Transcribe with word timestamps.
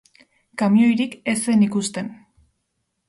Kamioirik 0.61 1.13
ez 1.33 1.37
zen 1.45 1.67
ikusten. 1.69 2.11